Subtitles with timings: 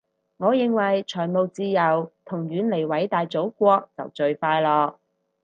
[0.37, 4.95] 我認為財務自由同遠離偉大祖國就最快樂